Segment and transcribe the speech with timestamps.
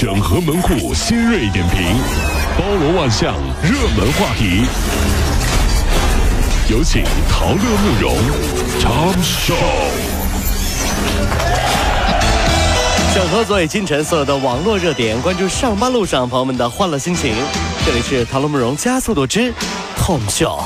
[0.00, 1.82] 整合门户新锐点评，
[2.56, 4.64] 包罗万象，热门话题。
[6.70, 8.16] 有请陶乐慕容
[8.78, 9.56] 长寿。
[13.12, 17.34] 整合昨夜今晨所有的网络热点，关注上班路上朋友们的欢乐心情。
[17.84, 19.52] 这里是陶乐慕容加速度之
[19.96, 20.60] Tom Show。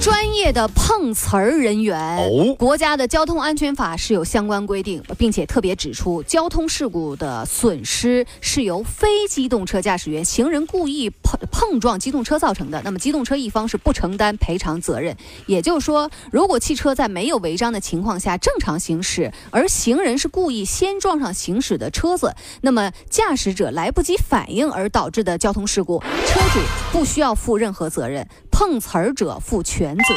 [0.00, 15.16] 专业的碰瓷儿人员，哦国家的交通安全法是有相关规定，并且特别指出，交通事故的损失是由非机动车驾驶员、行人故意碰碰撞机动车造成的，那么机动车一方是不承担赔偿责任。
[15.46, 26.60] 也就是说，如果汽车在没有违章的情况下正常行驶，而行人是故意先撞上行驶的车子，那么驾驶者来不及反应而导致的交通事故，车主
[26.92, 30.14] 不需要负任何责任，碰瓷儿者负全责。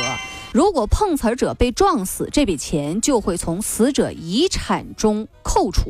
[0.53, 5.89] 如果碰瓷儿者被撞死，这笔钱就会从死者遗产中扣除。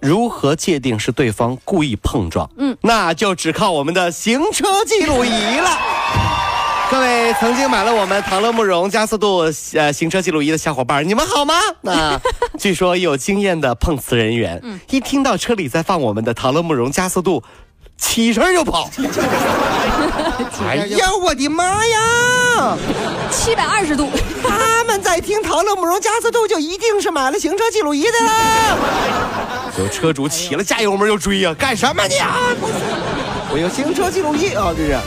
[0.00, 2.50] 如何界定是对方故意碰撞？
[2.58, 5.70] 嗯，那就只靠我们的行车记录仪了。
[6.90, 11.54] 各位曾经买了我们唐乐慕容加速度呃行车记录仪的小伙伴，你们好吗？
[11.80, 12.20] 那
[12.60, 17.42] 据说有经验的碰瓷人员，嗯一听到车里在放我们的唐乐慕容加速度，
[17.96, 18.90] 起身就跑。
[20.66, 22.76] 哎呀，我的妈呀！
[23.30, 24.08] 七百二十度，
[24.42, 28.76] 他们在听唐乐慕容加速度，就一定是买了行车记录仪的啦。
[29.78, 32.36] 有车主起了加油门就追呀、干什么你啊？
[33.52, 34.98] 我有行车记录仪啊，这是。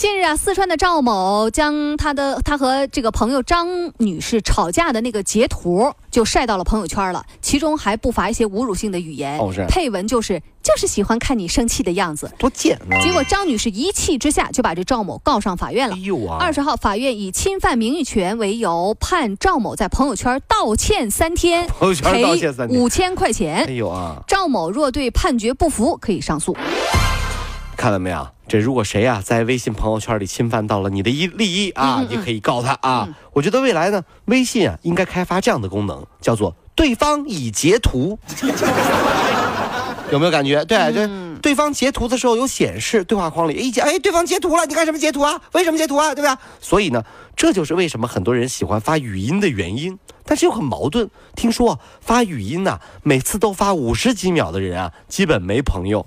[0.00, 12.32] 近日啊，四川的赵某将他的他和这个朋友张女士吵架的那个截图就晒到了朋友圈了，其中还不乏一些侮辱性的语言，哦是配文就是就是喜欢看你生气的样子。
[12.38, 12.96] 多贱啊！
[13.02, 15.98] 结果张女士一气之下就把这赵某告上法院了哎。
[15.98, 16.38] 呦啊！
[16.40, 23.76] 二十号，法院以侵犯名誉权为由，判赵某在朋友圈道歉三天， 朋友圈道歉三天五千块哎钱。
[23.76, 24.16] 呦啊！
[24.26, 26.56] 赵某若对判决不服，可以上诉。
[27.80, 28.28] 看到没有？
[28.46, 33.08] 这如果谁啊在微信朋友圈里侵犯到了你的一利益啊，嗯嗯嗯你可以告他啊。
[33.32, 38.18] 我觉得未来呢，微信啊应该开发这样的功能，叫做“对方已截图”。
[40.12, 40.62] 有没有感觉？
[40.66, 41.08] 对，这
[41.40, 45.40] 对方截图的时候有显示对话框里，哎，截哎，对方截图了，你干什么截图啊？
[45.52, 46.14] 为什么截图啊？
[46.14, 46.36] 对吧？
[46.60, 47.02] 所以呢，
[47.34, 49.98] 这就是为什么很多人喜欢发语音的原因。
[50.26, 56.06] 但是又很矛盾，听说啊发语音呐、每次都发五十几秒的人啊，基本没朋友。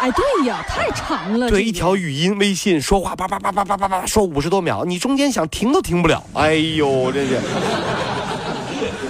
[0.00, 1.48] 哎，对呀，太长了。
[1.48, 6.22] 对，一条语音微信说话叭叭叭叭叭叭叭说五十多秒，你中间想停都停不了。
[6.34, 7.40] 哎呦，这是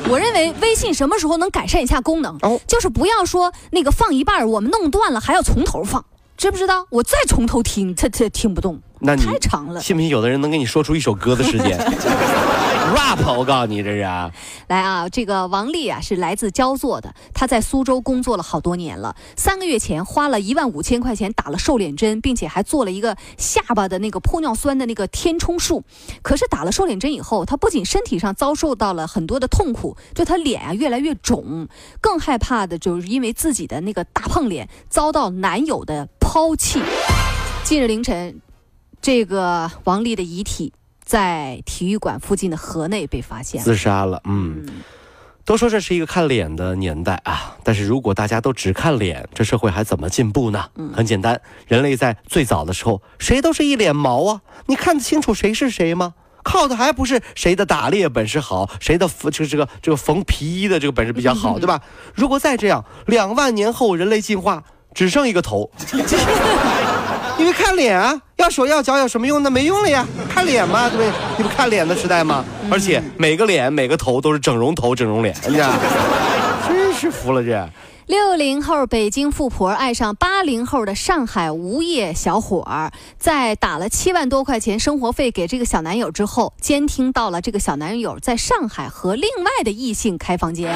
[0.09, 2.35] 我认为微信什么时候能改善一下功能？
[2.41, 6.03] 哦就是不要说那个放一半我们弄断了，还要从头放，
[6.39, 6.87] 知不知道？
[6.89, 9.81] 我再从头听，他他听不动，那你太长了。
[9.83, 11.79] 信不信有的人能给你说出一首歌的时间
[12.99, 14.01] ？rap，我告诉你，这是。
[14.67, 19.15] 来啊，这个王丽啊是来自焦作的，她在苏州工作了好多年了。
[19.37, 25.85] 三个月前花了一万五千块钱打了瘦脸针，并且还做了一个下巴的那个玻尿酸的那个填充术。
[26.23, 31.69] 可是打了瘦脸针以后，她不仅身体上遭受到了很多的痛苦，就她脸啊越来越肿，
[32.01, 36.83] 更害怕的就是因为自己的那个大胖脸遭到男友的抛弃。
[37.63, 38.41] 近日凌晨，
[39.01, 40.73] 这个王丽的遗体
[41.09, 43.63] 在体育馆附近的河内被发现。
[43.63, 44.67] 自杀了，嗯。
[45.47, 50.67] 都说这是一个看脸的年代啊，但是如果大家都只看脸，这社会还怎么进步呢？
[50.95, 56.13] 很简单，人类在最早的时候，谁都是一脸毛啊，你看得清楚谁是谁吗？
[56.45, 61.81] 靠的还不是谁的打猎本事好，谁的这个这个这个缝皮衣的这个本事比较好，对吧？
[62.15, 65.71] 如果再这样，两万年后人类进化只剩一个头，
[67.39, 69.43] 因为看脸啊，要手要脚有什么用？
[69.43, 71.11] 那没用了呀，看脸嘛，对不对？
[71.37, 72.45] 你不看脸的时代吗？
[72.71, 75.73] 而且每个脸每个头都是整容头、整容脸，哎呀？
[76.69, 77.69] 真是服了这。
[78.09, 90.75] 六零后北京富婆爱上八零后的上海无业小伙儿，在打了七万多块钱生活费给这个小男友之后，监听到了这个小男友在上海和另外的异性开房间，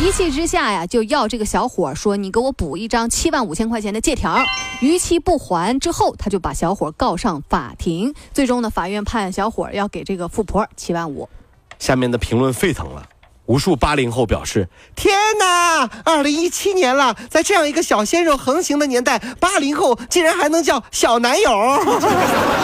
[0.00, 4.38] 一气之下呀，就要这个小伙儿说：“你给我补一张七万五千块钱的借条。”
[4.80, 8.14] 逾期不还之后，他就把小伙告上法庭。
[8.32, 11.28] 最终呢，法院判小伙儿要给这个富婆七万五。
[11.78, 13.06] 下面的评论沸腾了。
[13.50, 21.50] 无数八零后表示：“天哪，二零一七年了，在这样一个小鲜肉横行的年代，八零后竟然还能叫小男友。”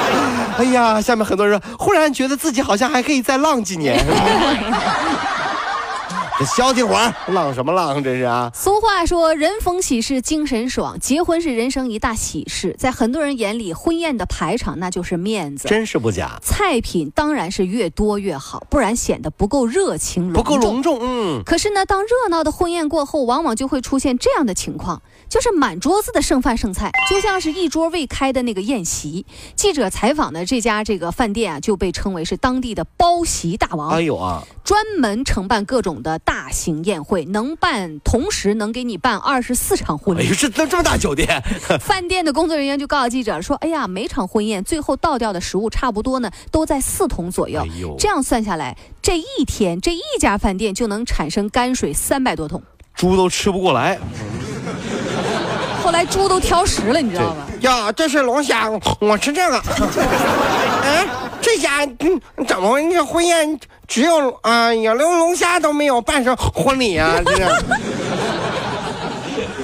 [0.59, 3.99] 哎呀，下面很多人，忽然觉得自己好像还可以再浪几年。
[6.39, 8.03] 这消停会儿，浪什么浪？
[8.05, 8.51] 这是啊。
[8.55, 12.77] 俗话说，人逢喜事精神爽，结婚是人生一大喜事。
[12.79, 16.39] 在很多人眼里，婚宴的排场那就是面子，真是不假。
[16.43, 20.99] 菜品当然是越多越好，不然显得不够热情不够隆重。
[21.01, 21.43] 嗯。
[21.47, 25.01] 可是呢，当热闹的婚宴过后，往往就会出现这样的情况。
[25.29, 29.27] 就是满桌子的剩饭剩菜，就像是一桌未开的那个宴席。
[29.55, 33.91] 记者采访的这家这个饭店啊，就被称为是当地的包席大王。
[33.91, 40.23] 哎呦啊，专门承办各种的大型宴会，能办同时能给你办二十四场婚礼。
[40.23, 41.43] 哎呦，这这这么大酒店？
[41.81, 47.67] 饭店的工作人员就告诉记者说：“哎呀，每场婚宴最后倒掉的食物差不多呢，都在四桶左右。
[47.99, 52.63] 这样算下来，这一天这一家饭店就能产生泔水三百多桶，
[52.95, 53.99] 猪都吃不过来。”
[55.87, 57.47] 后来猪都挑食了，你知道吗？
[57.61, 58.69] 呀，这是龙虾，
[58.99, 59.63] 我吃这个。
[60.83, 61.07] 哎，
[61.41, 61.87] 这家
[62.45, 63.57] 怎么这婚宴
[63.87, 67.15] 只有啊，连龙虾都没有办成婚礼啊？
[67.25, 67.45] 这是。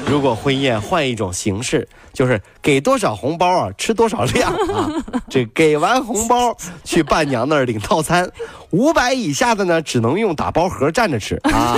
[0.07, 4.89] 如果婚宴换一种形式，就是给多少红包啊，吃多少量啊。
[5.29, 8.31] 这给完红包去伴娘那儿领套餐，
[8.71, 11.77] 五百以下的呢，只能用打包盒站着吃啊。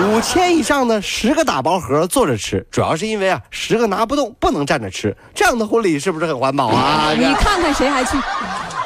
[0.00, 2.64] 五千以上呢，十个打包盒坐着吃。
[2.70, 5.16] 主要是因为啊，十个拿不动，不能站着吃。
[5.34, 7.12] 这样的婚礼是不是很环保啊？
[7.16, 8.16] 你看看谁还去？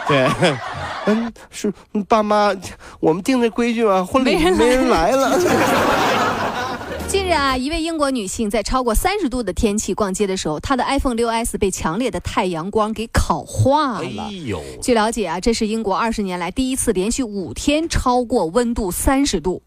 [0.08, 0.28] 对，
[1.06, 1.72] 嗯，是
[2.08, 2.54] 爸妈，
[2.98, 5.38] 我们定的规矩啊，婚礼没人来了。
[7.08, 14.22] 近日啊，一位英国女性在超过三十度的天气逛街的时候，她的 iPhone 6s 被强烈的太阳光给烤化了。
[14.28, 14.62] 哎呦！
[14.80, 19.60] 据了解啊，这是英国二十年来第一次连续五天超过温度三十度。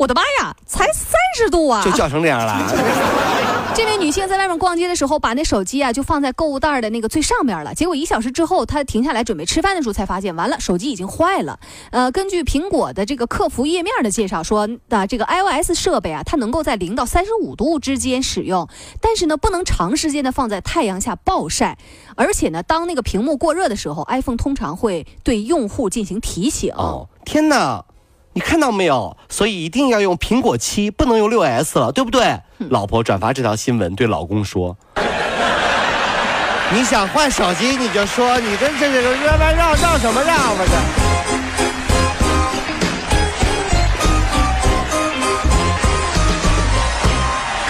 [0.00, 1.82] 我的妈呀，才三十度啊！
[1.84, 2.56] 就叫成这样了。
[3.76, 7.74] 这位女性在外面逛街的时候，把那手机啊就放在购物袋的那个最上面了。
[7.74, 11.60] 结果一小时之后，她停下来准备吃饭的时候，才发现完了，手机已经坏了。
[11.90, 18.66] 呃，根据苹果的这个客服页面的介绍说，啊，这个 iOS 设备啊，它能够在零到三十五度之间使用，
[19.02, 21.76] 但是呢，不能长时间的放在太阳下暴晒。
[22.16, 26.72] 而且呢，当那个屏幕过热的时候，iPhone 通常会对用户进行提醒。
[26.72, 27.84] 哦，天哪！
[28.32, 29.16] 你看到没有？
[29.28, 32.38] 所以一定要用苹果七，不能用六 S 了，对不对？
[32.70, 34.76] 老婆转发这条新闻，对老公说
[36.72, 40.72] ：“你想换手机，你就说，你这这这绕来绕绕什么绕啊这？”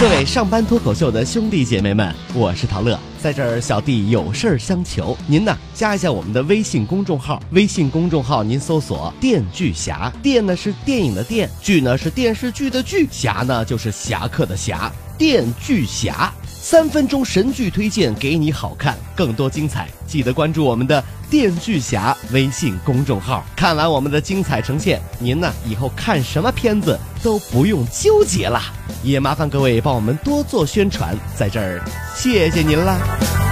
[0.01, 16.33] 各位上班脱口秀的兄弟姐妹们，我是陶乐，在这儿小弟有事儿相求，您呢加一下我们的微信公众号，微信公众号您搜索“电锯侠”，电呢是电影的电，剧呢是电视剧的剧，侠呢就是侠客的侠，电锯侠。
[16.47, 23.43] 三分钟神剧推荐给你好看，更多精彩，记得关注我们的电锯侠微信公众号。
[23.55, 28.61] 看完我们的精彩呈现，您呢以后看什么片子都不用纠结了。
[29.03, 31.81] 也麻烦各位帮我们多做宣传，在这儿
[32.15, 33.50] 谢谢您了。